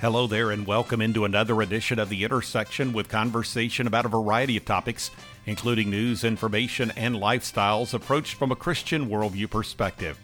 [0.00, 4.56] Hello there, and welcome into another edition of The Intersection with conversation about a variety
[4.56, 5.10] of topics,
[5.44, 10.18] including news, information, and lifestyles approached from a Christian worldview perspective.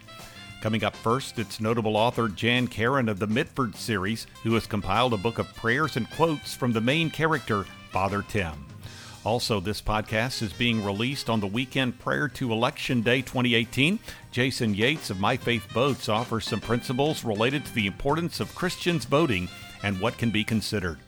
[0.61, 5.13] Coming up first, it's notable author Jan Karon of the Mitford series, who has compiled
[5.13, 8.65] a book of prayers and quotes from the main character, Father Tim.
[9.23, 13.99] Also, this podcast is being released on the weekend prior to Election Day 2018.
[14.31, 19.05] Jason Yates of My Faith Votes offers some principles related to the importance of Christians
[19.05, 19.47] voting
[19.83, 20.99] and what can be considered.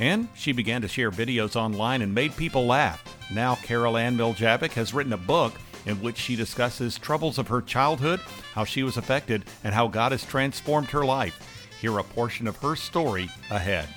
[0.00, 3.04] And she began to share videos online and made people laugh.
[3.32, 5.54] Now, Carol Ann Miljavac has written a book
[5.86, 8.20] in which she discusses troubles of her childhood,
[8.54, 11.68] how she was affected, and how God has transformed her life.
[11.80, 13.88] Hear a portion of her story ahead.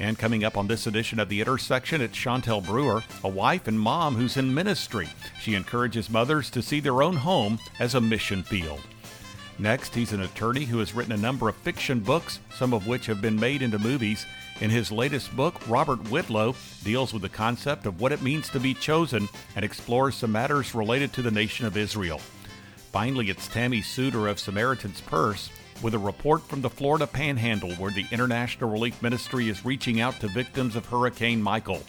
[0.00, 3.80] And coming up on this edition of The Intersection, it's Shontell Brewer, a wife and
[3.80, 5.08] mom who's in ministry.
[5.40, 8.80] She encourages mothers to see their own home as a mission field.
[9.60, 13.06] Next, he's an attorney who has written a number of fiction books, some of which
[13.06, 14.24] have been made into movies.
[14.60, 16.54] In his latest book, Robert Whitlow
[16.84, 20.76] deals with the concept of what it means to be chosen and explores some matters
[20.76, 22.20] related to the nation of Israel.
[22.92, 25.50] Finally, it's Tammy Suter of Samaritan's Purse
[25.82, 30.18] with a report from the Florida Panhandle where the International Relief Ministry is reaching out
[30.20, 31.82] to victims of Hurricane Michael.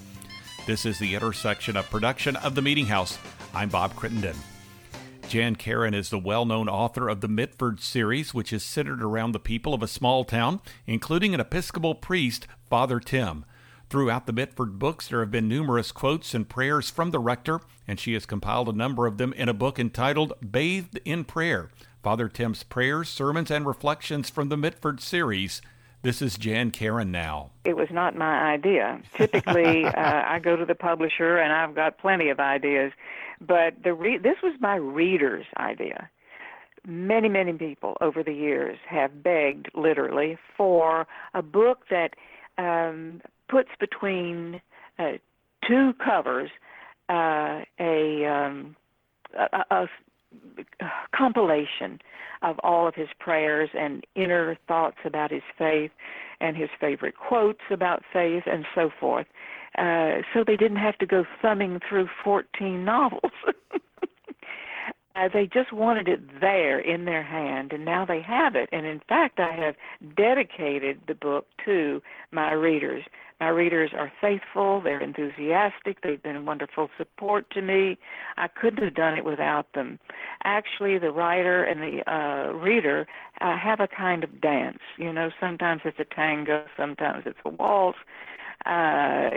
[0.66, 3.18] This is the intersection of production of The Meeting House.
[3.54, 4.36] I'm Bob Crittenden.
[5.30, 9.32] Jan Karon is the well known author of the Mitford series, which is centered around
[9.32, 13.46] the people of a small town, including an Episcopal priest, Father Tim.
[13.92, 18.00] Throughout the Mitford books, there have been numerous quotes and prayers from the rector, and
[18.00, 21.70] she has compiled a number of them in a book entitled Bathed in Prayer
[22.02, 25.62] Father Tim's Prayers, Sermons, and Reflections from the Mitford series.
[26.02, 27.52] This is Jan Karon now.
[27.66, 29.02] It was not my idea.
[29.18, 32.94] Typically, uh, I go to the publisher and I've got plenty of ideas,
[33.42, 36.10] but the re- this was my reader's idea.
[36.88, 42.14] Many, many people over the years have begged, literally, for a book that
[42.58, 44.62] um, puts between
[44.98, 45.14] uh,
[45.68, 46.50] two covers
[47.10, 48.78] uh, a, um,
[49.38, 49.88] a, a,
[51.16, 52.00] compilation
[52.42, 55.92] of all of his prayers and inner thoughts about his faith
[56.40, 59.28] and his favorite quotes about faith and so forth.
[59.78, 63.32] Uh, so they didn't have to go thumbing through 14 novels.
[65.16, 68.70] uh, they just wanted it there in their hand, and now they have it.
[68.72, 69.76] And in fact, I have
[70.16, 72.02] dedicated the book to
[72.32, 73.04] my readers
[73.40, 77.98] my readers are faithful, they're enthusiastic, they've been a wonderful support to me.
[78.38, 80.00] I couldn't have done it without them.
[80.44, 83.08] Actually, the writer and the uh, reader
[83.42, 84.80] uh, have a kind of dance.
[84.98, 87.98] You know, sometimes it's a tango, sometimes it's a waltz.
[88.66, 89.30] Uh,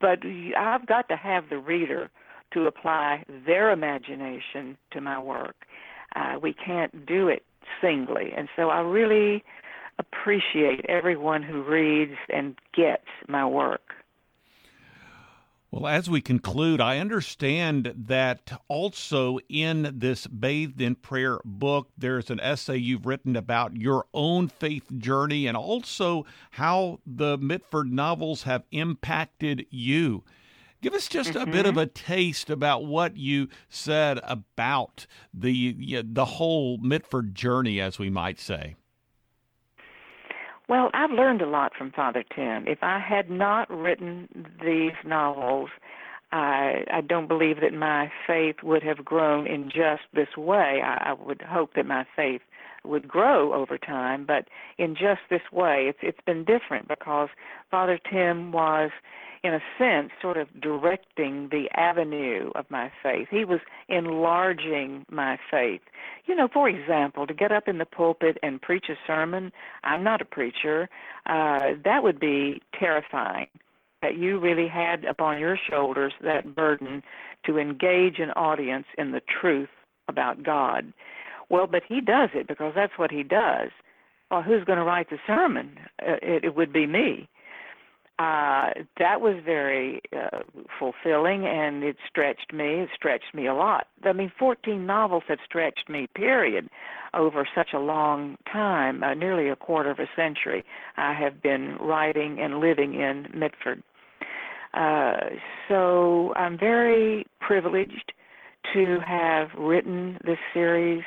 [0.00, 0.20] but
[0.56, 2.10] I've got to have the reader
[2.52, 5.56] to apply their imagination to my work.
[6.14, 7.44] Uh, we can't do it
[7.82, 8.32] singly.
[8.36, 9.44] And so I really
[9.98, 13.92] appreciate everyone who reads and gets my work.
[15.70, 22.30] Well, as we conclude, I understand that also in this Bathed in Prayer book, there's
[22.30, 28.44] an essay you've written about your own faith journey and also how the Mitford novels
[28.44, 30.24] have impacted you.
[30.80, 31.48] Give us just mm-hmm.
[31.48, 31.80] a bit of mm-hmm.
[31.80, 38.38] a taste about what you said about the the whole Mitford journey, as we might
[38.38, 38.76] say.
[40.68, 42.66] Well, I've learned a lot from Father Tim.
[42.66, 44.28] If I had not written
[44.64, 45.70] these novels,
[46.32, 50.80] I, I don't believe that my faith would have grown in just this way.
[50.84, 52.40] I, I would hope that my faith
[52.84, 57.28] would grow over time, but in just this way, it's it's been different because
[57.70, 58.90] Father Tim was
[59.46, 63.28] in a sense, sort of directing the avenue of my faith.
[63.30, 65.80] He was enlarging my faith.
[66.26, 69.52] You know, for example, to get up in the pulpit and preach a sermon,
[69.84, 70.88] I'm not a preacher,
[71.26, 73.48] uh, that would be terrifying.
[74.02, 77.02] That you really had upon your shoulders that burden
[77.46, 79.70] to engage an audience in the truth
[80.08, 80.92] about God.
[81.48, 83.70] Well, but he does it because that's what he does.
[84.30, 85.78] Well, who's going to write the sermon?
[86.02, 87.28] Uh, it, it would be me
[88.18, 90.38] uh, that was very uh,
[90.78, 92.80] fulfilling and it stretched me.
[92.80, 93.88] It stretched me a lot.
[94.04, 96.70] I mean, 14 novels have stretched me, period,
[97.12, 100.64] over such a long time, uh, nearly a quarter of a century.
[100.96, 103.82] I have been writing and living in Mitford.
[104.72, 105.16] Uh,
[105.68, 108.12] so I'm very privileged
[108.72, 111.02] to have written this series,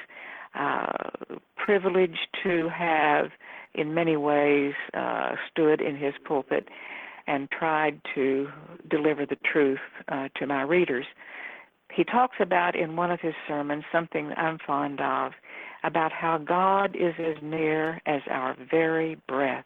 [0.53, 1.09] uh,
[1.57, 3.31] privileged to have,
[3.73, 6.67] in many ways, uh, stood in his pulpit
[7.29, 8.47] and tried to
[8.89, 11.05] deliver the truth uh, to my readers.
[11.97, 15.31] He talks about in one of his sermons something I'm fond of.
[15.83, 19.65] about how God is as near as our very breath.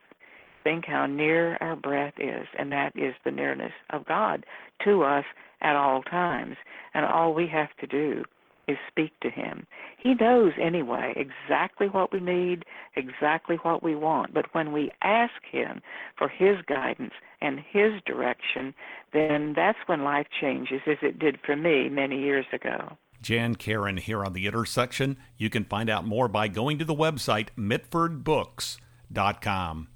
[0.64, 4.46] Think how near our breath is, and that is the nearness of God
[4.86, 5.26] to us
[5.62, 6.56] at all times.
[6.94, 8.24] And all we have to do
[8.68, 9.68] is speak to Him.
[9.98, 12.66] He knows anyway exactly what we need,
[12.96, 14.34] exactly what we want.
[14.34, 15.82] But when we ask Him
[16.18, 18.74] for His guidance and His direction,
[19.12, 22.98] then that's when life changes, as it did for me many years ago.
[23.22, 25.18] Jan Karon here on The Intersection.
[25.38, 29.88] You can find out more by going to the website mitfordbooks.com.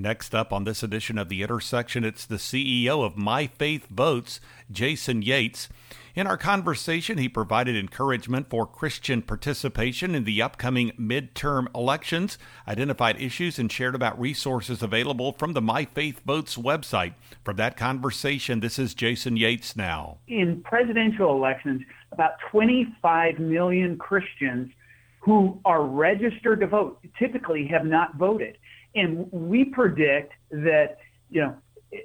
[0.00, 4.40] Next up on this edition of The Intersection, it's the CEO of My Faith Votes,
[4.70, 5.68] Jason Yates.
[6.14, 13.20] In our conversation, he provided encouragement for Christian participation in the upcoming midterm elections, identified
[13.20, 17.12] issues, and shared about resources available from the My Faith Votes website.
[17.44, 20.16] From that conversation, this is Jason Yates now.
[20.28, 24.72] In presidential elections, about 25 million Christians
[25.20, 28.56] who are registered to vote typically have not voted.
[28.94, 30.98] And we predict that,
[31.30, 31.56] you know,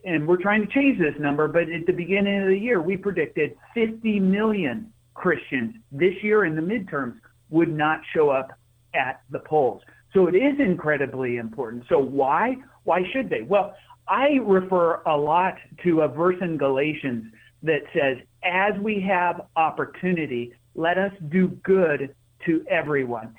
[0.04, 2.98] and we're trying to change this number, but at the beginning of the year, we
[2.98, 7.16] predicted 50 million Christians this year in the midterms
[7.50, 8.52] would not show up
[8.94, 9.82] at the polls.
[10.14, 11.84] So it is incredibly important.
[11.90, 12.56] So why?
[12.84, 13.42] Why should they?
[13.42, 13.76] Well,
[14.08, 17.26] I refer a lot to a verse in Galatians
[17.64, 22.16] that says, as we have opportunity, let us do good
[22.46, 23.34] to everyone.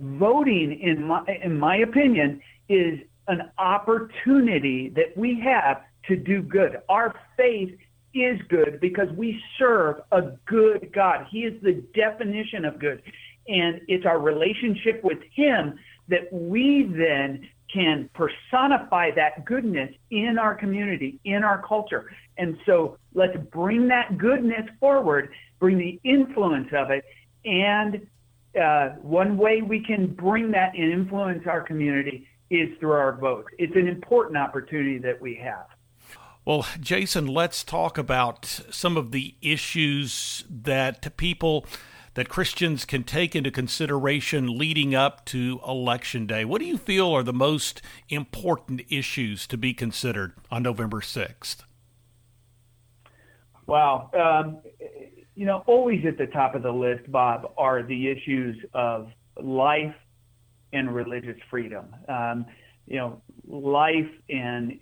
[0.00, 6.80] Voting, in my, in my opinion, is an opportunity that we have to do good.
[6.88, 7.76] Our faith
[8.14, 11.26] is good because we serve a good God.
[11.30, 13.02] He is the definition of good.
[13.48, 15.78] And it's our relationship with Him
[16.08, 22.10] that we then can personify that goodness in our community, in our culture.
[22.38, 27.04] And so let's bring that goodness forward, bring the influence of it.
[27.44, 28.06] And
[28.60, 33.46] uh, one way we can bring that and influence our community is through our vote.
[33.58, 35.66] It's an important opportunity that we have.
[36.44, 41.64] Well, Jason, let's talk about some of the issues that people,
[42.14, 46.44] that Christians can take into consideration leading up to Election Day.
[46.44, 47.80] What do you feel are the most
[48.10, 51.62] important issues to be considered on November 6th?
[53.66, 54.10] Wow.
[54.12, 54.58] Um,
[55.34, 59.08] you know, always at the top of the list, Bob, are the issues of
[59.42, 59.94] life
[60.74, 61.86] and religious freedom.
[62.08, 62.46] Um,
[62.86, 64.78] you know, life and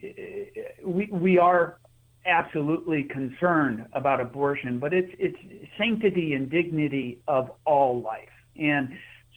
[0.85, 1.79] we we are
[2.27, 5.39] absolutely concerned about abortion, but it's it's
[5.79, 8.29] sanctity and dignity of all life.
[8.57, 8.89] And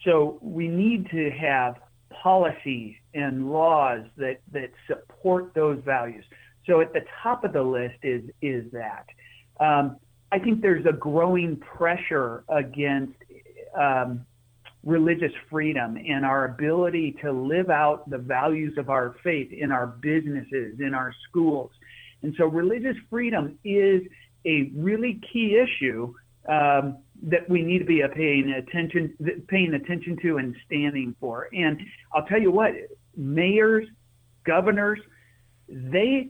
[0.04, 1.75] so we need to have
[2.24, 6.25] policies and laws that that support those values.
[6.66, 9.06] So at the top of the list is is that.
[9.60, 9.98] Um,
[10.31, 13.13] I think there's a growing pressure against
[13.80, 14.25] um,
[14.85, 19.87] religious freedom and our ability to live out the values of our faith in our
[19.87, 21.71] businesses, in our schools.
[22.21, 24.03] And so religious freedom is
[24.45, 26.13] a really key issue
[26.47, 29.15] um, that we need to be paying attention,
[29.47, 31.49] paying attention to and standing for.
[31.51, 31.81] And
[32.13, 32.71] I'll tell you what,
[33.17, 33.87] mayors,
[34.45, 34.99] governors,
[35.67, 36.29] they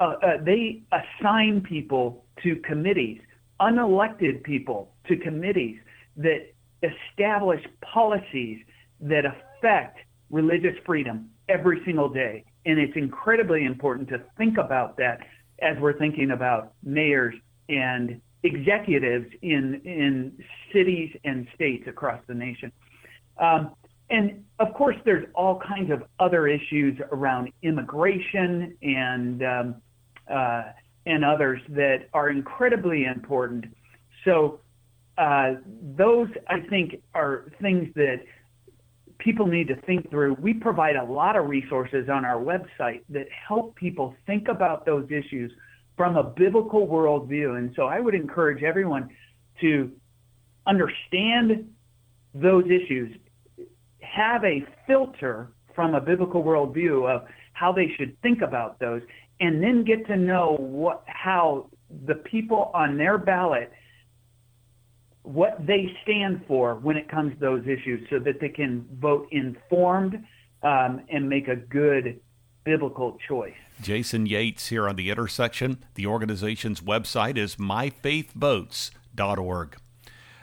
[0.00, 3.20] uh, uh, they assign people to committees,
[3.60, 5.78] unelected people to committees
[6.16, 6.52] that
[6.82, 8.58] establish policies
[9.00, 9.98] that affect
[10.30, 12.44] religious freedom every single day.
[12.66, 15.20] And it's incredibly important to think about that
[15.60, 17.34] as we're thinking about mayors
[17.68, 20.32] and executives in in
[20.72, 22.72] cities and states across the nation.
[23.38, 23.72] Um,
[24.08, 29.74] and of course, there's all kinds of other issues around immigration and um,
[30.30, 30.64] uh,
[31.06, 33.66] and others that are incredibly important.
[34.24, 34.60] So
[35.18, 35.54] uh,
[35.96, 38.20] those, I think, are things that
[39.18, 40.36] people need to think through.
[40.40, 45.06] We provide a lot of resources on our website that help people think about those
[45.10, 45.52] issues
[45.96, 47.58] from a biblical worldview.
[47.58, 49.10] And so I would encourage everyone
[49.60, 49.92] to
[50.66, 51.68] understand
[52.34, 53.14] those issues,
[54.00, 59.02] have a filter from a biblical worldview of how they should think about those,
[59.40, 61.68] and then get to know what how
[62.06, 63.70] the people on their ballot
[65.32, 69.28] what they stand for when it comes to those issues so that they can vote
[69.30, 70.24] informed
[70.62, 72.20] um, and make a good
[72.64, 73.56] biblical choice.
[73.80, 75.84] Jason Yates here on The Intersection.
[75.94, 79.76] The organization's website is myfaithvotes.org.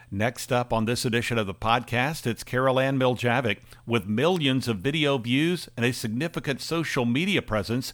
[0.09, 4.77] Next up on this edition of the podcast, it's Carol Ann Miljavac with millions of
[4.77, 7.91] video views and a significant social media presence.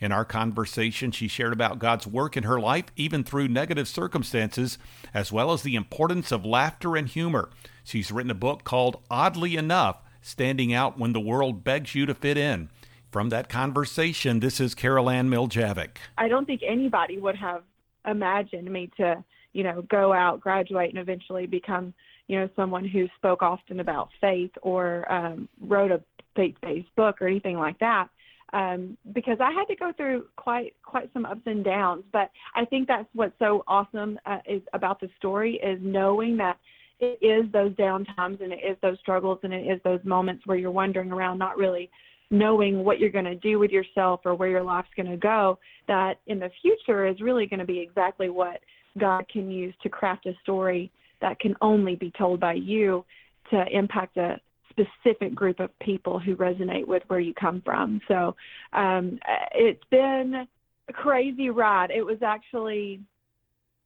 [0.00, 4.78] In our conversation, she shared about God's work in her life, even through negative circumstances,
[5.14, 7.50] as well as the importance of laughter and humor.
[7.82, 12.14] She's written a book called Oddly Enough Standing Out When the World Begs You to
[12.14, 12.68] Fit In.
[13.10, 15.96] From that conversation, this is Carol Ann Miljavac.
[16.18, 17.62] I don't think anybody would have
[18.04, 19.24] imagined me to,
[19.54, 21.94] you know, go out, graduate, and eventually become,
[22.26, 26.02] you know, someone who spoke often about faith or um, wrote a
[26.34, 28.08] faith-based book or anything like that
[28.52, 32.04] um, because I had to go through quite quite some ups and downs.
[32.12, 36.58] But I think that's what's so awesome uh, is about the story is knowing that
[37.00, 40.46] it is those down times and it is those struggles and it is those moments
[40.46, 41.90] where you're wandering around, not really
[42.30, 45.58] knowing what you're going to do with yourself or where your life's going to go.
[45.88, 48.60] That in the future is really going to be exactly what
[48.98, 53.04] God can use to craft a story that can only be told by you
[53.50, 54.40] to impact a
[54.76, 58.00] specific group of people who resonate with where you come from.
[58.08, 58.34] So
[58.72, 59.18] um,
[59.54, 60.46] it's been
[60.88, 61.90] a crazy ride.
[61.90, 63.00] It was actually,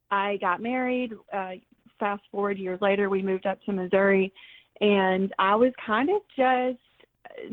[0.09, 1.13] I got married.
[1.33, 1.51] Uh,
[1.99, 4.33] fast forward years later, we moved up to Missouri,
[4.81, 6.79] and I was kind of just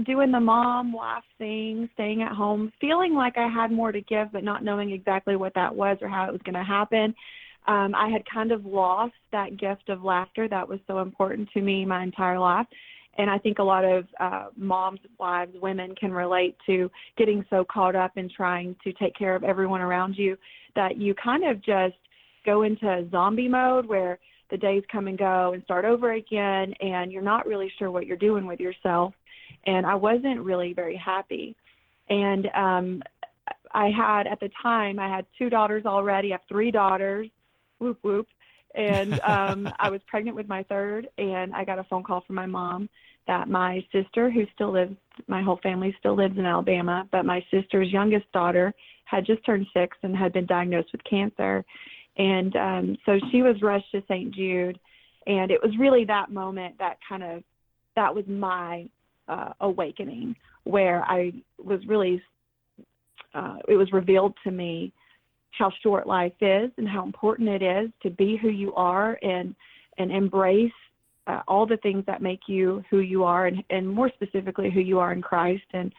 [0.07, 4.33] doing the mom wife thing, staying at home, feeling like I had more to give,
[4.33, 7.15] but not knowing exactly what that was or how it was going to happen.
[7.67, 11.61] Um, I had kind of lost that gift of laughter that was so important to
[11.61, 12.67] me my entire life
[13.19, 17.65] and I think a lot of uh, moms, wives, women can relate to getting so
[17.71, 20.37] caught up in trying to take care of everyone around you
[20.77, 21.97] that you kind of just
[22.47, 24.19] go into zombie mode where
[24.51, 28.07] the days come and go and start over again, and you're not really sure what
[28.07, 29.13] you're doing with yourself.
[29.67, 31.57] And I wasn't really very happy.
[32.09, 33.03] And um,
[33.75, 36.29] I had at the time I had two daughters already.
[36.29, 37.29] I have three daughters.
[37.81, 38.27] Whoop whoop
[38.79, 42.37] and um, I was pregnant with my third, and I got a phone call from
[42.37, 42.89] my mom
[43.27, 47.45] that my sister, who still lives, my whole family still lives in Alabama, but my
[47.51, 48.73] sister's youngest daughter
[49.05, 51.65] had just turned six and had been diagnosed with cancer,
[52.17, 54.35] and um, so she was rushed to St.
[54.35, 54.79] Jude,
[55.27, 57.43] and it was really that moment that kind of
[57.97, 58.87] that was my
[59.29, 61.33] uh, awakening where I
[61.63, 62.23] was really
[63.35, 64.93] uh, it was revealed to me
[65.53, 69.55] how short life is and how important it is to be who you are and
[69.99, 70.71] and embrace
[71.27, 74.81] uh, all the things that make you who you are and, and more specifically who
[74.81, 75.65] you are in Christ.
[75.73, 75.93] And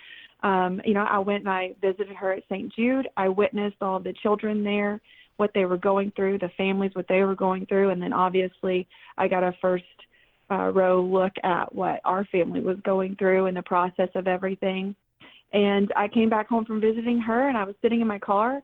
[0.44, 2.74] um, you know I went and I visited her at St.
[2.74, 3.08] Jude.
[3.18, 5.02] I witnessed all the children there
[5.38, 7.92] what they were going through the families what they were going through.
[7.92, 8.88] And then obviously
[9.18, 9.86] I got a first
[10.52, 14.96] uh, row look at what our family was going through in the process of everything.
[15.54, 18.62] And I came back home from visiting her and I was sitting in my car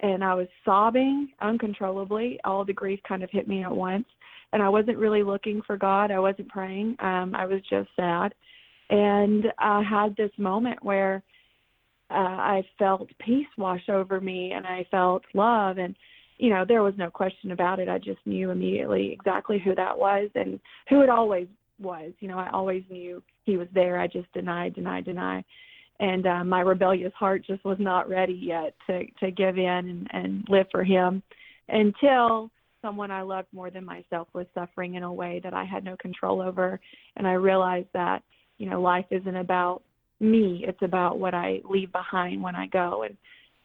[0.00, 2.38] and I was sobbing uncontrollably.
[2.44, 4.06] All the grief kind of hit me at once,
[4.52, 6.10] and I wasn't really looking for God.
[6.10, 6.96] I wasn't praying.
[7.00, 8.34] Um, I was just sad,
[8.90, 11.22] and I had this moment where
[12.10, 15.94] uh, I felt peace wash over me, and I felt love, and
[16.38, 17.88] you know there was no question about it.
[17.88, 21.46] I just knew immediately exactly who that was and who it always
[21.80, 22.12] was.
[22.20, 23.98] You know, I always knew He was there.
[24.00, 25.44] I just denied, denied, denied
[26.00, 30.08] and uh, my rebellious heart just was not ready yet to to give in and,
[30.12, 31.22] and live for him
[31.68, 32.50] until
[32.82, 35.96] someone I loved more than myself was suffering in a way that I had no
[35.96, 36.78] control over.
[37.16, 38.22] And I realized that
[38.58, 39.82] you know life isn't about
[40.20, 43.04] me it's about what I leave behind when I go.
[43.04, 43.16] And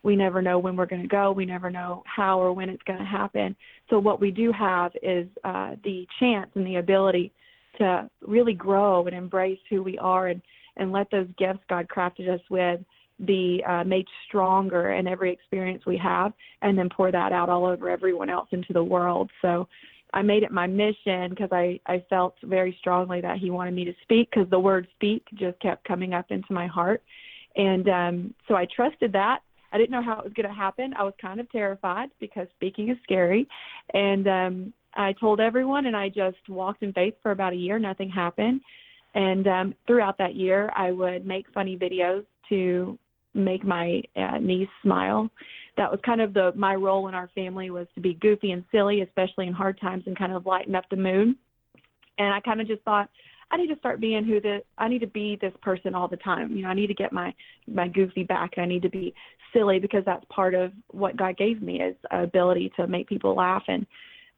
[0.03, 1.31] we never know when we're going to go.
[1.31, 3.55] We never know how or when it's going to happen.
[3.89, 7.33] So what we do have is uh, the chance and the ability
[7.79, 10.41] to really grow and embrace who we are and
[10.79, 12.79] and let those gifts God crafted us with
[13.25, 17.65] be uh, made stronger in every experience we have, and then pour that out all
[17.65, 19.29] over everyone else into the world.
[19.41, 19.67] So
[20.13, 23.85] I made it my mission because I, I felt very strongly that He wanted me
[23.85, 27.03] to speak because the word speak just kept coming up into my heart.
[27.55, 29.39] And um, so I trusted that.
[29.71, 30.93] I didn't know how it was going to happen.
[30.97, 33.47] I was kind of terrified because speaking is scary.
[33.93, 37.77] And um, I told everyone, and I just walked in faith for about a year.
[37.77, 38.61] Nothing happened.
[39.15, 42.97] And um, throughout that year, I would make funny videos to
[43.33, 45.29] make my uh, niece smile.
[45.77, 48.63] That was kind of the my role in our family was to be goofy and
[48.71, 51.35] silly, especially in hard times, and kind of lighten up the mood.
[52.17, 53.09] And I kind of just thought,
[53.51, 56.17] I need to start being who the I need to be this person all the
[56.17, 56.55] time.
[56.55, 57.33] You know, I need to get my
[57.67, 58.51] my goofy back.
[58.57, 59.13] I need to be
[59.53, 63.63] silly because that's part of what God gave me is ability to make people laugh.
[63.67, 63.87] And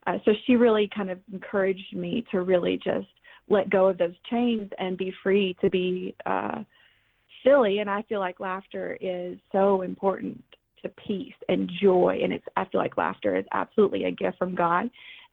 [0.06, 3.06] uh, so she really kind of encouraged me to really just
[3.56, 6.58] let go of those chains and be free to be uh,
[7.44, 7.74] silly.
[7.80, 10.42] And I feel like laughter is so important
[10.82, 12.12] to peace and joy.
[12.22, 14.84] And it's I feel like laughter is absolutely a gift from God.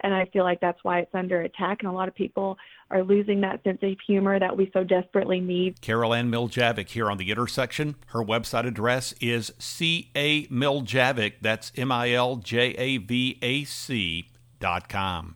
[0.02, 1.78] and I feel like that's why it's under attack.
[1.82, 2.58] And a lot of people
[2.90, 5.82] are losing that sense of humor that we so desperately need.
[5.82, 7.96] Carol Ann Miljavac here on the intersection.
[8.08, 11.34] Her website address is ca miljavac.
[11.42, 15.36] That's M I L J A V A C dot com.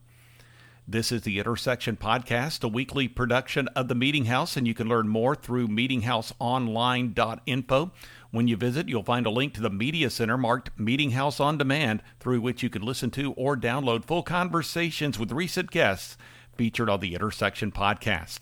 [0.85, 4.89] This is the Intersection Podcast, a weekly production of the Meeting House, and you can
[4.89, 7.91] learn more through meetinghouseonline.info.
[8.31, 11.57] When you visit, you'll find a link to the Media Center marked Meeting House on
[11.57, 16.17] Demand, through which you can listen to or download full conversations with recent guests
[16.57, 18.39] featured on the Intersection Podcast.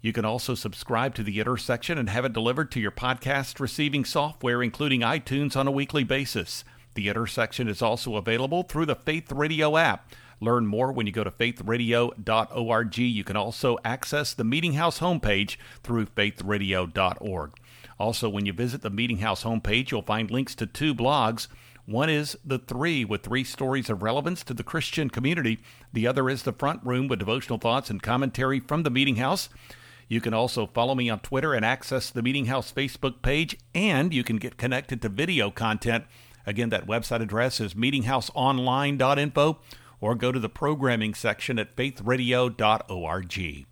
[0.00, 4.04] You can also subscribe to the Intersection and have it delivered to your podcast receiving
[4.04, 6.64] software, including iTunes, on a weekly basis.
[6.94, 10.12] The Intersection is also available through the Faith Radio app.
[10.44, 12.98] Learn more when you go to faithradio.org.
[12.98, 17.52] You can also access the Meeting House homepage through faithradio.org.
[17.98, 21.48] Also, when you visit the Meeting House homepage, you'll find links to two blogs.
[21.86, 25.60] One is The Three, with three stories of relevance to the Christian community.
[25.94, 29.48] The other is The Front Room, with devotional thoughts and commentary from the Meeting House.
[30.08, 34.12] You can also follow me on Twitter and access the Meeting House Facebook page, and
[34.12, 36.04] you can get connected to video content.
[36.46, 39.58] Again, that website address is meetinghouseonline.info
[40.04, 43.66] or go to the programming section at faithradio.org.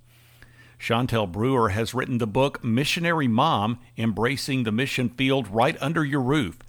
[0.78, 6.22] Shontell Brewer has written the book Missionary Mom Embracing the Mission Field Right Under Your
[6.22, 6.60] Roof.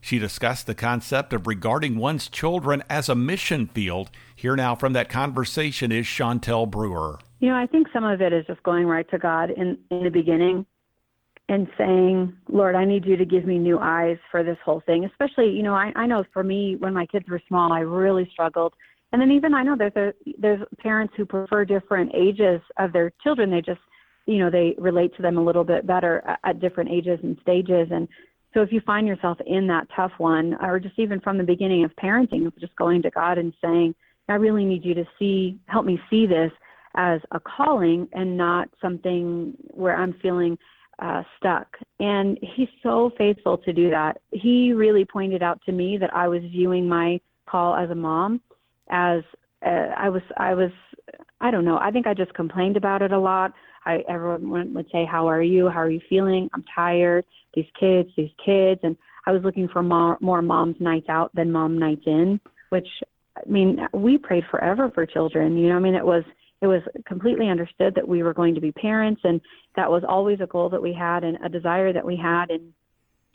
[0.00, 4.10] She discussed the concept of regarding one's children as a mission field.
[4.34, 7.20] Here now from that conversation is Shontell Brewer.
[7.38, 10.02] You know, I think some of it is just going right to God in, in
[10.02, 10.66] the beginning
[11.48, 15.04] and saying, Lord, I need you to give me new eyes for this whole thing.
[15.04, 18.28] Especially, you know, I, I know for me, when my kids were small, I really
[18.32, 18.74] struggled
[19.12, 23.12] and then even I know there's a there's parents who prefer different ages of their
[23.22, 23.50] children.
[23.50, 23.80] They just
[24.26, 27.88] you know they relate to them a little bit better at, different ages and stages.
[27.90, 28.08] And
[28.54, 31.84] so if you find yourself in that tough one, or just even from the beginning
[31.84, 33.94] of parenting, of just going to God and saying,
[34.28, 36.52] I really need you to see help me see this
[36.94, 40.58] as a calling and not something where I'm feeling
[40.98, 41.66] uh, stuck.
[42.00, 44.20] And he's so faithful to do that.
[44.30, 48.40] He really pointed out to me that I was viewing my call as a mom
[48.92, 49.22] as
[49.66, 50.70] uh, I was I was
[51.40, 51.78] I don't know.
[51.78, 53.52] I think I just complained about it a lot.
[53.84, 55.68] I everyone would say, "How are you?
[55.68, 56.48] How are you feeling?
[56.54, 57.24] I'm tired.
[57.54, 58.96] These kids, these kids." And
[59.26, 62.86] I was looking for more more mom's nights out than mom nights in, which
[63.36, 65.56] I mean, we prayed forever for children.
[65.56, 66.24] You know, I mean, it was
[66.60, 69.40] it was completely understood that we were going to be parents, and
[69.74, 72.50] that was always a goal that we had and a desire that we had.
[72.50, 72.72] And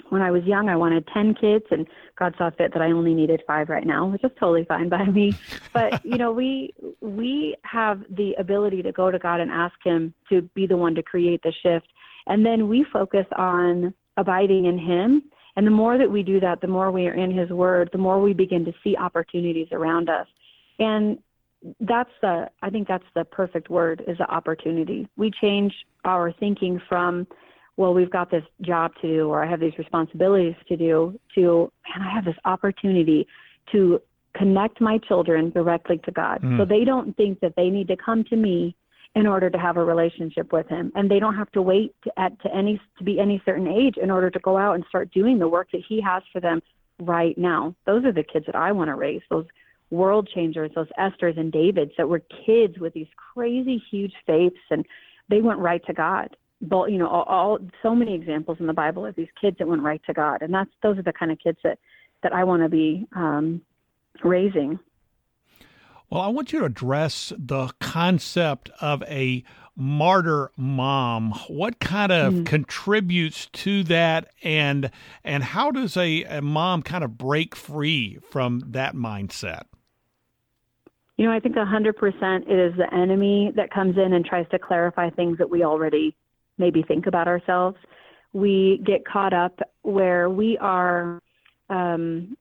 [0.10, 3.14] when I was young, I wanted 10 kids, and God saw fit that I only
[3.14, 5.34] needed five right now, which is totally fine by me.
[5.74, 10.14] But, you know, we, we have the ability to go to God and ask Him
[10.30, 11.88] to be the one to create the shift.
[12.28, 15.24] And then we focus on abiding in Him.
[15.56, 17.98] And the more that we do that, the more we are in His Word, the
[17.98, 20.28] more we begin to see opportunities around us.
[20.80, 21.18] And
[21.80, 25.08] that's the, I think that's the perfect word is the opportunity.
[25.18, 25.74] We change
[26.06, 27.28] our thinking from,
[27.78, 31.72] well, we've got this job to do or I have these responsibilities to do to,
[31.88, 33.28] man, I have this opportunity
[33.72, 34.02] to
[34.36, 36.42] connect my children directly to God.
[36.42, 36.58] Mm.
[36.58, 38.76] So they don't think that they need to come to me
[39.16, 42.20] in order to have a relationship with him and they don't have to wait to,
[42.20, 45.12] at to any to be any certain age in order to go out and start
[45.12, 46.62] doing the work that he has for them
[47.00, 47.74] right now.
[47.86, 49.22] Those are the kids that I want to raise.
[49.30, 49.46] Those
[49.90, 54.86] world changers, those Esthers and Davids that were kids with these crazy huge faiths and
[55.30, 58.74] they went right to God both you know all, all so many examples in the
[58.74, 60.42] bible of these kids that went right to god.
[60.42, 61.80] And that's those are the kind of kids that
[62.24, 63.62] that i want to be um,
[64.24, 64.80] raising.
[66.10, 69.44] Well i want you to address the concept of a
[69.78, 71.32] martyr mom.
[71.48, 72.44] What kind of mm-hmm.
[72.44, 74.30] contributes to that?
[74.44, 74.90] And
[75.24, 79.64] and how does a, a mom kind of break free from that mindset?
[81.18, 84.60] You know, I think 100% it is the enemy that comes in and tries to
[84.60, 86.16] clarify things that we already
[86.58, 87.78] maybe think about ourselves.
[88.34, 91.20] We get caught up where we are,
[91.70, 92.38] um,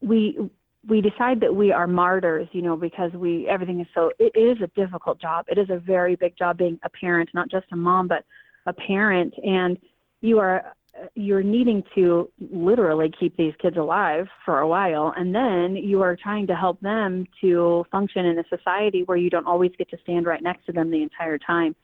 [0.00, 0.38] we
[0.86, 4.10] we decide that we are martyrs, you know, because we everything is so.
[4.18, 5.46] It is a difficult job.
[5.48, 8.24] It is a very big job being a parent, not just a mom, but
[8.66, 9.78] a parent, and
[10.20, 10.74] you are
[11.14, 16.16] you're needing to literally keep these kids alive for a while and then you are
[16.16, 19.96] trying to help them to function in a society where you don't always get to
[20.02, 21.74] stand right next to them the entire time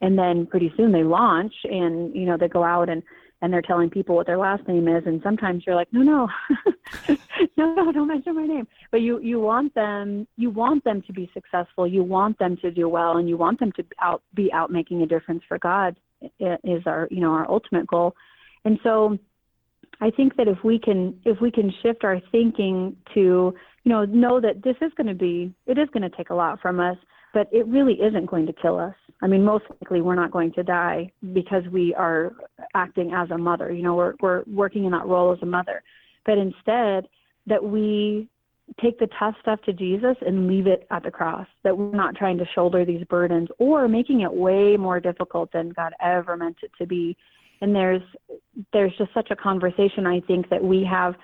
[0.00, 3.02] and then pretty soon they launch and you know they go out and
[3.40, 5.04] and they're telling people what their last name is.
[5.06, 6.28] And sometimes you're like no no
[7.56, 8.66] no no don't mention my name.
[8.90, 11.86] But you you want them you want them to be successful.
[11.86, 15.02] You want them to do well and you want them to out be out making
[15.02, 15.96] a difference for god
[16.40, 18.14] is our you know our ultimate goal.
[18.64, 19.18] And so
[20.00, 23.54] i think that if we can if we can shift our thinking to
[23.88, 26.34] you know, know that this is going to be, it is going to take a
[26.34, 26.98] lot from us,
[27.34, 28.94] but it really isn't going to kill us.
[29.22, 32.32] I mean, most likely we're not going to die because we are
[32.74, 33.72] acting as a mother.
[33.72, 35.82] You know, we're we're working in that role as a mother,
[36.24, 37.08] but instead
[37.46, 38.28] that we
[38.80, 41.46] take the tough stuff to Jesus and leave it at the cross.
[41.64, 45.70] That we're not trying to shoulder these burdens or making it way more difficult than
[45.70, 47.16] God ever meant it to be.
[47.60, 48.02] And there's
[48.72, 51.14] there's just such a conversation I think that we have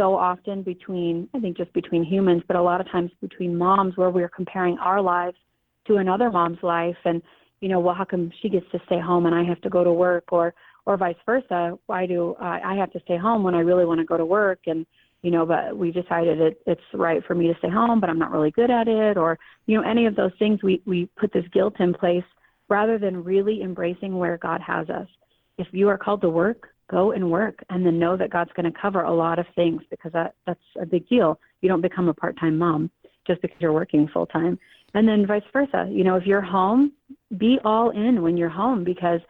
[0.00, 3.98] so often between I think just between humans, but a lot of times between moms
[3.98, 5.36] where we're comparing our lives
[5.88, 7.20] to another mom's life and
[7.60, 9.84] you know well how come she gets to stay home and I have to go
[9.84, 10.54] to work or
[10.86, 11.78] or vice versa?
[11.84, 14.24] Why do I, I have to stay home when I really want to go to
[14.24, 14.60] work?
[14.66, 14.86] And
[15.20, 18.18] you know but we decided it, it's right for me to stay home but I'm
[18.18, 21.30] not really good at it or you know any of those things we we put
[21.34, 22.24] this guilt in place
[22.70, 25.08] rather than really embracing where God has us.
[25.58, 28.70] If you are called to work go and work and then know that God's going
[28.70, 32.08] to cover a lot of things because that that's a big deal you don't become
[32.08, 32.90] a part-time mom
[33.26, 34.58] just because you're working full time
[34.94, 35.88] and then vice versa.
[35.90, 36.92] You know, if you're home,
[37.36, 39.20] be all in when you're home because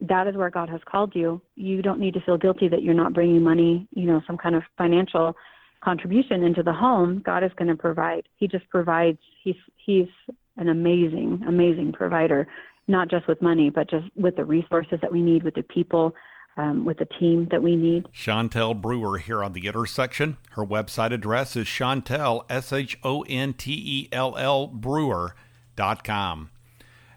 [0.00, 1.40] that is where God has called you.
[1.54, 4.54] You don't need to feel guilty that you're not bringing money, you know, some kind
[4.54, 5.34] of financial
[5.82, 7.22] contribution into the home.
[7.24, 8.24] God is going to provide.
[8.36, 9.18] He just provides.
[9.42, 10.08] He's he's
[10.56, 12.46] an amazing, amazing provider,
[12.88, 16.14] not just with money, but just with the resources that we need, with the people,
[16.56, 18.06] um, with the team that we need.
[18.12, 20.36] Shontell Brewer here on the intersection.
[20.50, 26.50] Her website address is Shontell, S H O N T E L L Brewer.com.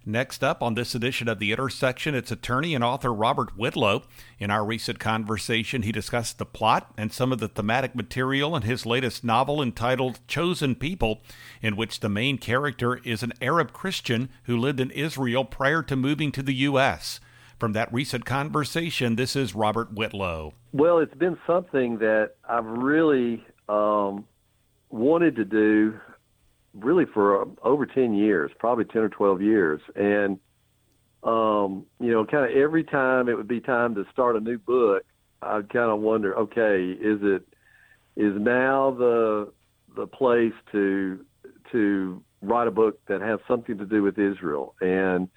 [0.05, 4.03] Next up on this edition of The Intersection, it's attorney and author Robert Whitlow.
[4.39, 8.63] In our recent conversation, he discussed the plot and some of the thematic material in
[8.63, 11.21] his latest novel entitled Chosen People,
[11.61, 15.95] in which the main character is an Arab Christian who lived in Israel prior to
[15.95, 17.19] moving to the U.S.
[17.59, 20.53] From that recent conversation, this is Robert Whitlow.
[20.71, 24.25] Well, it's been something that I've really um,
[24.89, 25.99] wanted to do
[26.73, 29.81] really for uh, over 10 years, probably 10 or 12 years.
[29.93, 30.39] And,
[31.23, 34.57] um, you know, kind of every time it would be time to start a new
[34.57, 35.03] book,
[35.41, 37.45] I'd kind of wonder, okay, is it,
[38.15, 39.51] is now the,
[39.97, 41.25] the place to,
[41.73, 44.75] to write a book that has something to do with Israel?
[44.79, 45.27] And,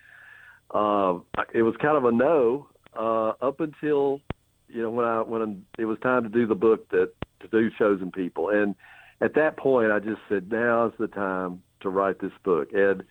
[0.73, 1.19] uh,
[1.55, 4.21] it was kind of a no uh, up until
[4.69, 7.71] you know when I when it was time to do the book that to do
[7.79, 8.75] chosen people, and
[9.21, 13.03] at that point I just said now is the time to write this book, and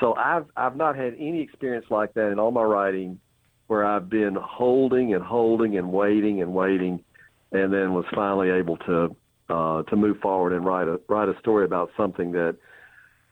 [0.00, 3.20] so I've I've not had any experience like that in all my writing,
[3.66, 7.04] where I've been holding and holding and waiting and waiting,
[7.52, 9.16] and then was finally able to
[9.50, 12.56] uh, to move forward and write a write a story about something that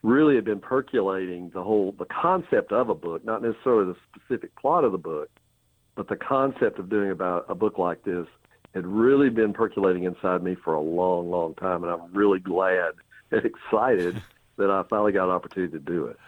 [0.02, 4.54] really had been percolating the whole the concept of a book, not necessarily the specific
[4.56, 5.28] plot of the book,
[5.94, 8.26] but the concept of doing about a book like this
[8.74, 12.92] had really been percolating inside me for a long, long time, and I'm really glad
[13.30, 14.22] and excited
[14.56, 16.18] that I finally got an opportunity to do it.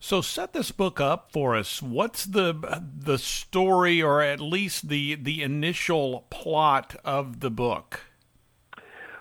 [0.00, 1.82] So set this book up for us.
[1.82, 8.07] What's the the story, or at least the the initial plot of the book?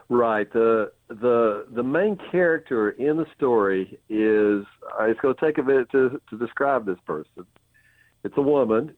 [0.09, 0.51] Right.
[0.53, 4.65] The the the main character in the story is
[5.01, 7.45] it's going to take a minute to to describe this person.
[8.23, 8.93] It's a woman.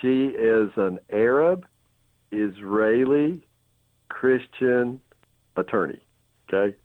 [0.00, 1.66] She is an Arab
[2.30, 3.46] Israeli
[4.08, 5.00] Christian
[5.56, 6.00] attorney.
[6.52, 6.76] Okay.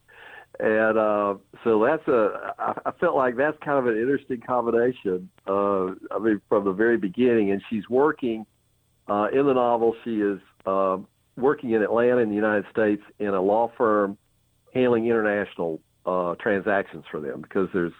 [0.57, 1.35] And uh,
[1.65, 2.53] so that's a.
[2.57, 5.29] I, I felt like that's kind of an interesting combination.
[5.45, 8.45] Uh, I mean, from the very beginning, and she's working
[9.09, 9.95] uh, in the novel.
[10.05, 11.07] She is um,
[11.38, 14.17] working in Atlanta in the United States in a law firm
[14.74, 17.93] handling international uh, transactions for them because there's,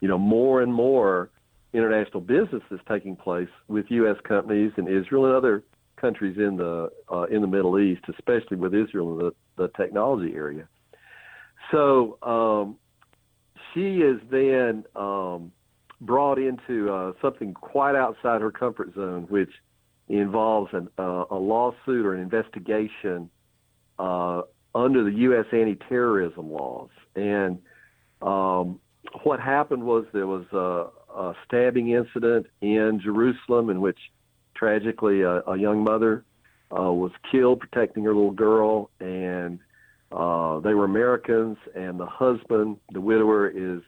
[0.00, 1.30] you know, more and more
[1.72, 4.16] international business that's taking place with U.S.
[4.26, 5.62] companies in Israel and other
[5.96, 10.34] countries in the uh, in the Middle East, especially with Israel in the, the technology
[10.34, 10.66] area.
[11.70, 12.76] So um,
[13.72, 15.52] she is then um,
[16.00, 19.50] brought into uh, something quite outside her comfort zone, which
[20.18, 23.30] involves an, uh, a lawsuit or an investigation
[23.98, 24.42] uh,
[24.74, 25.46] under the U.S.
[25.52, 26.90] anti-terrorism laws.
[27.14, 27.58] And
[28.22, 28.80] um,
[29.22, 33.98] what happened was there was a, a, stabbing incident in Jerusalem in which
[34.54, 36.24] tragically a, a young mother
[36.76, 39.58] uh, was killed protecting her little girl, and
[40.12, 43.80] uh, they were Americans, and the husband, the widower, is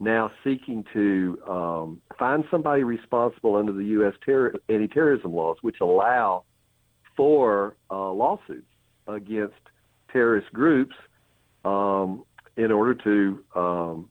[0.00, 4.14] now seeking to um, find somebody responsible under the U.S.
[4.24, 6.44] Terror, anti-terrorism laws, which allow
[7.16, 8.66] for uh, lawsuits
[9.08, 9.56] against
[10.12, 10.94] terrorist groups
[11.64, 12.24] um,
[12.56, 14.10] in order to um,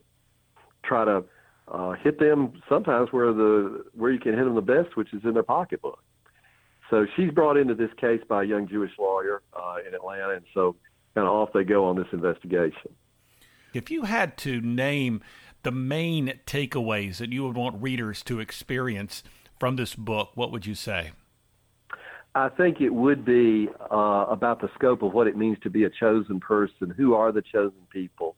[0.84, 1.24] try to
[1.70, 5.22] uh, hit them sometimes where the where you can hit them the best, which is
[5.24, 6.02] in their pocketbook.
[6.90, 10.46] So she's brought into this case by a young Jewish lawyer uh, in Atlanta, and
[10.54, 10.76] so
[11.16, 12.94] kind of off they go on this investigation.
[13.74, 15.22] If you had to name
[15.64, 19.24] the main takeaways that you would want readers to experience
[19.60, 21.12] from this book, what would you say?
[22.36, 25.86] I think it would be uh, about the scope of what it means to be
[25.86, 26.94] a chosen person.
[26.96, 28.36] Who are the chosen people?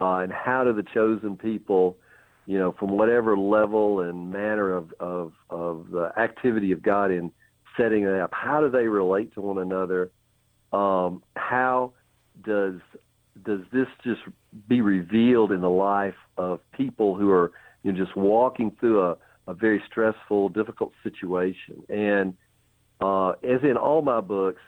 [0.00, 1.96] Uh, and how do the chosen people,
[2.44, 7.32] you know, from whatever level and manner of, of, of the activity of God in
[7.76, 10.10] setting it up, how do they relate to one another?
[10.72, 11.92] Um, how
[12.44, 12.74] does
[13.44, 14.20] does this just
[14.68, 17.52] be revealed in the life of people who are
[17.82, 21.82] you know, just walking through a, a very stressful, difficult situation?
[21.88, 22.34] And
[23.00, 24.60] uh, as in all my books,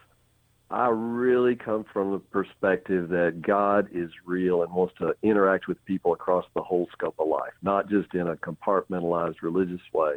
[0.71, 5.83] I really come from the perspective that God is real and wants to interact with
[5.85, 10.17] people across the whole scope of life, not just in a compartmentalized religious way,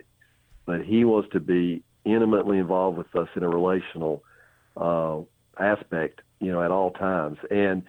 [0.65, 4.23] but He wants to be intimately involved with us in a relational
[4.77, 5.19] uh,
[5.59, 7.37] aspect, you know, at all times.
[7.51, 7.83] And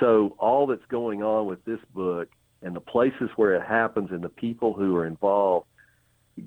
[0.00, 2.28] so all that's going on with this book
[2.62, 5.66] and the places where it happens and the people who are involved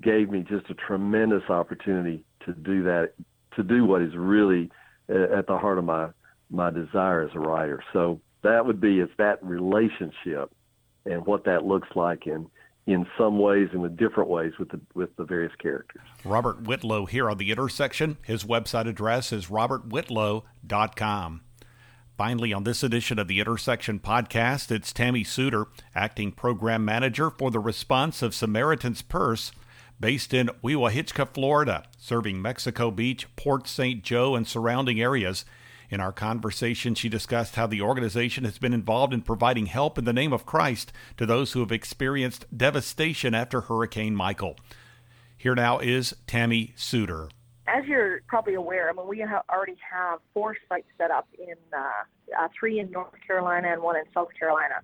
[0.00, 3.12] gave me just a tremendous opportunity to do that,
[3.54, 4.70] to do what is really
[5.08, 6.08] uh, at the heart of my
[6.48, 7.82] my desire as a writer.
[7.92, 10.52] So that would be it's that relationship
[11.04, 12.48] and what that looks like in
[12.86, 16.02] in some ways and with different ways with the with the various characters.
[16.24, 18.16] Robert Whitlow here on the intersection.
[18.24, 21.40] His website address is robertwhitlow.com.
[22.16, 27.50] Finally, on this edition of the Intersection podcast, it's Tammy Suter, acting program manager for
[27.50, 29.52] the response of Samaritan's Purse
[30.00, 34.02] based in Wewahitchka, Florida, serving Mexico Beach, Port St.
[34.02, 35.44] Joe, and surrounding areas.
[35.90, 40.06] In our conversation, she discussed how the organization has been involved in providing help in
[40.06, 44.56] the name of Christ to those who have experienced devastation after Hurricane Michael.
[45.36, 47.28] Here now is Tammy Suter.
[47.68, 51.56] As you're probably aware, I mean, we ha- already have four sites set up in
[51.76, 54.76] uh, uh, three in North Carolina and one in South Carolina.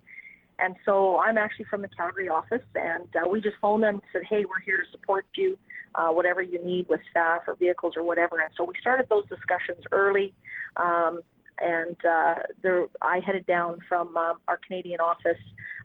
[0.58, 4.02] And so I'm actually from the Calgary office, and uh, we just phoned them and
[4.12, 5.58] said, hey, we're here to support you,
[5.94, 8.40] uh, whatever you need with staff or vehicles or whatever.
[8.40, 10.34] And so we started those discussions early.
[10.76, 11.20] Um,
[11.60, 15.38] and uh, there, I headed down from um, our Canadian office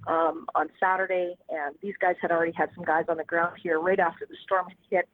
[0.08, 3.80] um, on Saturday, and these guys had already had some guys on the ground here
[3.80, 5.10] right after the storm had hit,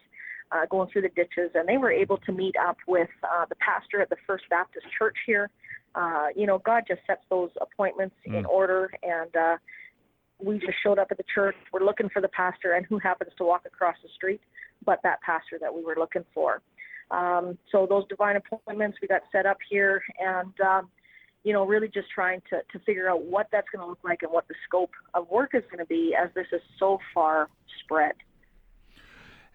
[0.53, 3.55] uh, going through the ditches, and they were able to meet up with uh, the
[3.55, 5.49] pastor at the First Baptist Church here
[5.95, 8.37] uh, you know, God just sets those appointments mm.
[8.37, 9.57] in order, and uh,
[10.43, 11.55] we just showed up at the church.
[11.71, 14.41] We're looking for the pastor, and who happens to walk across the street,
[14.85, 16.61] but that pastor that we were looking for.
[17.11, 20.89] Um, so those divine appointments we got set up here, and um,
[21.43, 24.23] you know, really just trying to to figure out what that's going to look like
[24.23, 27.49] and what the scope of work is going to be, as this is so far
[27.83, 28.13] spread.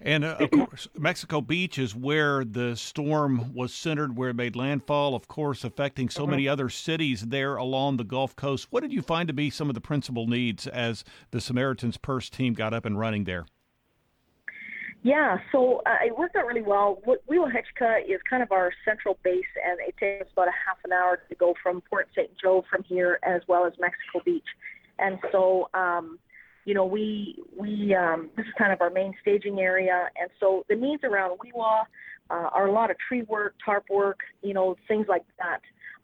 [0.01, 4.55] And uh, of course, Mexico Beach is where the storm was centered, where it made
[4.55, 6.31] landfall, of course, affecting so mm-hmm.
[6.31, 8.69] many other cities there along the Gulf Coast.
[8.71, 12.31] What did you find to be some of the principal needs as the Samaritan's Purse
[12.31, 13.47] team got up and running there?
[15.03, 17.01] Yeah, so uh, it worked out really well.
[17.07, 21.21] Wewahitchka is kind of our central base, and it takes about a half an hour
[21.29, 22.31] to go from Port St.
[22.41, 24.47] Joe from here, as well as Mexico Beach.
[24.99, 26.19] And so um,
[26.69, 30.67] you know, we we um, this is kind of our main staging area, and so
[30.69, 31.85] the needs around Wewa
[32.29, 35.63] uh, are a lot of tree work, tarp work, you know, things like that.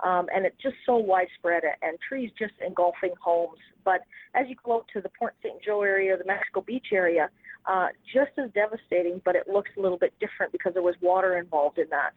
[0.09, 3.59] Um, and it's just so widespread, and trees just engulfing homes.
[3.85, 4.01] But
[4.35, 5.63] as you go out to the Port St.
[5.63, 7.29] Joe area, the Mexico Beach area,
[7.67, 11.37] uh, just as devastating, but it looks a little bit different because there was water
[11.37, 12.13] involved in that.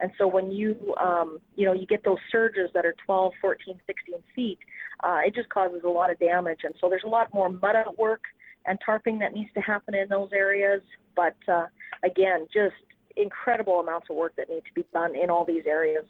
[0.00, 3.80] And so when you, um, you know, you get those surges that are 12, 14,
[3.86, 4.58] 16 feet,
[5.04, 6.60] uh, it just causes a lot of damage.
[6.64, 8.22] And so there's a lot more mud out work
[8.66, 10.82] and tarping that needs to happen in those areas.
[11.14, 11.66] But uh,
[12.04, 12.74] again, just
[13.16, 16.04] incredible amounts of work that need to be done in all these areas.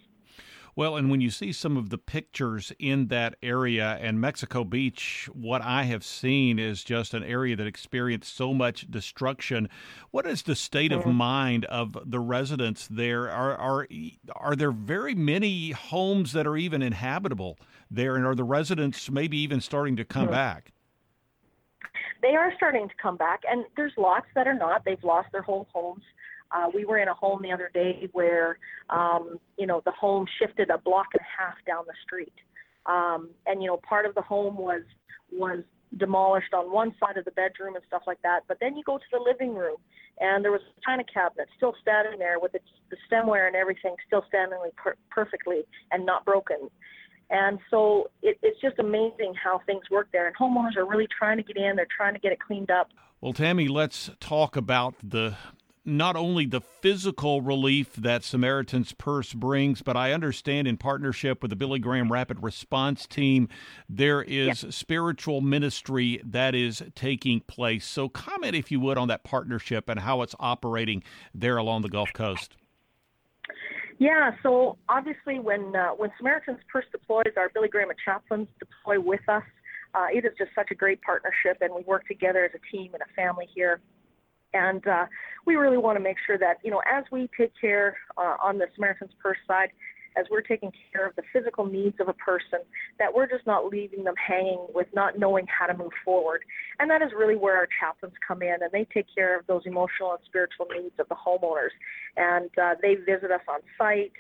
[0.81, 5.29] Well, and when you see some of the pictures in that area and Mexico Beach,
[5.31, 9.69] what I have seen is just an area that experienced so much destruction.
[10.11, 13.31] What is the state of mind of the residents there?
[13.31, 13.89] Are are
[14.35, 17.59] are there very many homes that are even inhabitable
[17.91, 20.33] there, and are the residents maybe even starting to come mm-hmm.
[20.33, 20.73] back?
[22.23, 24.87] They are starting to come back, and there's lots that are not.
[24.87, 26.05] They've lost their whole homes.
[26.53, 28.59] Uh, we were in a home the other day where,
[28.91, 32.35] um, you know, the home shifted a block and a half down the street,
[32.87, 34.83] um, and you know, part of the home was
[35.33, 35.63] was
[35.97, 38.41] demolished on one side of the bedroom and stuff like that.
[38.49, 39.77] But then you go to the living room,
[40.19, 42.61] and there was a china cabinet still standing there with the,
[42.91, 46.69] the stemware and everything still standing per- perfectly and not broken.
[47.31, 50.27] And so it, it's just amazing how things work there.
[50.27, 51.77] And homeowners are really trying to get in.
[51.77, 52.89] They're trying to get it cleaned up.
[53.21, 55.37] Well, Tammy, let's talk about the
[55.91, 61.51] not only the physical relief that Samaritan's Purse brings, but I understand in partnership with
[61.51, 63.49] the Billy Graham Rapid Response Team,
[63.89, 67.85] there is spiritual ministry that is taking place.
[67.85, 71.03] So, comment, if you would, on that partnership and how it's operating
[71.35, 72.57] there along the Gulf Coast.
[73.99, 79.21] Yeah, so obviously, when uh, when Samaritan's Purse deploys, our Billy Graham chaplains deploy with
[79.29, 79.43] us.
[79.93, 82.95] Uh, it is just such a great partnership, and we work together as a team
[82.95, 83.81] and a family here.
[84.53, 85.07] And uh,
[85.47, 88.59] we really want to make sure that, you know, as we take care uh, on
[88.59, 89.71] the Samaritan's Purse side,
[90.17, 92.61] as we're taking care of the physical needs of a person,
[92.99, 96.43] that we're just not leaving them hanging with not knowing how to move forward.
[96.81, 99.63] And that is really where our chaplains come in, and they take care of those
[99.67, 101.71] emotional and spiritual needs of the homeowners.
[102.17, 104.13] And uh, they visit us on site.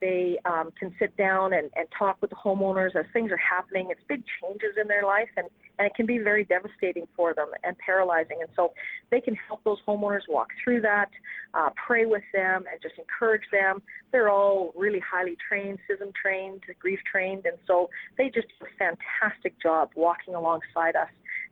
[0.00, 3.88] They um, can sit down and, and talk with the homeowners as things are happening.
[3.90, 7.48] It's big changes in their life, and, and it can be very devastating for them
[7.64, 8.38] and paralyzing.
[8.40, 8.72] And so
[9.10, 11.10] they can help those homeowners walk through that,
[11.54, 13.82] uh, pray with them, and just encourage them.
[14.12, 18.78] They're all really highly trained, CISM trained, grief trained, and so they just do a
[18.78, 21.08] fantastic job walking alongside us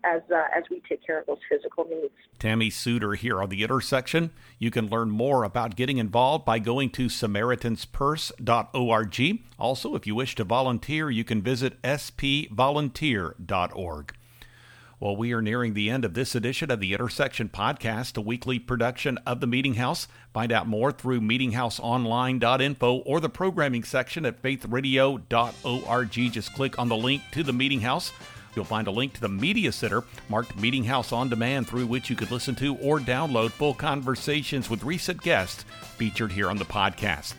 [0.06, 2.14] as uh, as we take care of those physical needs.
[2.38, 4.30] Tammy Suter here on the intersection.
[4.58, 9.38] You can learn more about getting involved by going to SamaritansPurse.org.
[9.58, 14.14] Also, if you wish to volunteer, you can visit spvolunteer.org.
[14.98, 18.58] Well, we are nearing the end of this edition of the Intersection Podcast, a weekly
[18.58, 20.08] production of the Meeting House.
[20.32, 26.32] Find out more through meetinghouseonline.info or the programming section at faithradio.org.
[26.32, 28.10] Just click on the link to the Meeting House.
[28.56, 32.08] You'll find a link to the Media Center marked Meeting House on Demand through which
[32.08, 35.64] you could listen to or download full conversations with recent guests
[35.96, 37.34] featured here on the podcast.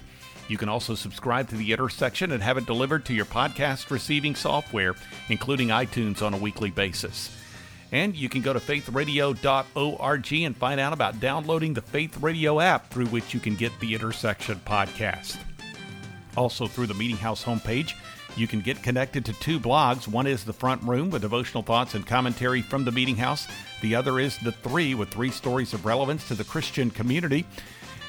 [0.48, 4.36] You can also subscribe to the Intersection and have it delivered to your podcast receiving
[4.36, 4.96] software,
[5.28, 7.36] including iTunes, on a weekly basis.
[7.92, 12.90] And you can go to faithradio.org and find out about downloading the Faith Radio app
[12.90, 15.38] through which you can get the Intersection podcast.
[16.36, 17.94] Also, through the Meeting House homepage,
[18.38, 20.08] you can get connected to two blogs.
[20.08, 23.48] One is The Front Room with devotional thoughts and commentary from the Meeting House.
[23.82, 27.46] The other is The Three with three stories of relevance to the Christian community.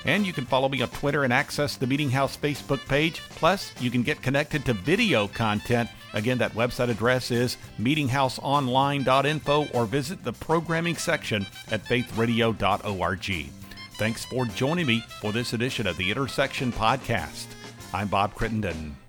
[0.05, 3.21] And you can follow me on Twitter and access the Meeting House Facebook page.
[3.31, 5.91] Plus, you can get connected to video content.
[6.15, 13.51] Again, that website address is meetinghouseonline.info or visit the programming section at faithradio.org.
[13.99, 17.47] Thanks for joining me for this edition of the Intersection Podcast.
[17.93, 19.08] I'm Bob Crittenden.